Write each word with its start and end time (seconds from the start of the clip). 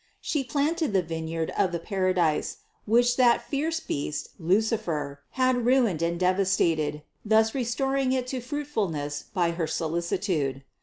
She 0.19 0.43
planted 0.43 0.93
the 0.93 1.03
vineyard 1.03 1.51
of 1.55 1.71
the 1.71 1.77
paradise, 1.77 2.57
which 2.87 3.17
that 3.17 3.47
fierce 3.47 3.79
beast 3.79 4.29
Lucifer 4.39 5.21
had 5.33 5.63
ruined 5.63 6.01
and 6.01 6.19
devastated, 6.19 7.03
thus 7.23 7.53
restoring 7.53 8.11
it 8.11 8.25
to 8.33 8.41
fruitfulness 8.41 9.25
by 9.31 9.51
her 9.51 9.67
solicitude. 9.67 10.63